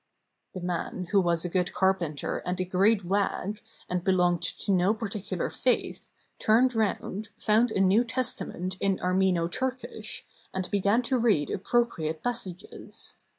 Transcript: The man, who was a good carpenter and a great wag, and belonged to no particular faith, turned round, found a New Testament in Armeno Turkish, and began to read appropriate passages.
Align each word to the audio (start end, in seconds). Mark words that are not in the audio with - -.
The 0.55 0.61
man, 0.61 1.09
who 1.11 1.21
was 1.21 1.45
a 1.45 1.49
good 1.49 1.73
carpenter 1.73 2.39
and 2.39 2.59
a 2.59 2.65
great 2.65 3.05
wag, 3.05 3.61
and 3.87 4.03
belonged 4.03 4.41
to 4.41 4.71
no 4.71 4.95
particular 4.95 5.51
faith, 5.51 6.07
turned 6.39 6.73
round, 6.73 7.29
found 7.37 7.69
a 7.69 7.79
New 7.79 8.03
Testament 8.03 8.77
in 8.79 8.97
Armeno 8.97 9.47
Turkish, 9.47 10.25
and 10.55 10.71
began 10.71 11.03
to 11.03 11.19
read 11.19 11.51
appropriate 11.51 12.23
passages. 12.23 13.17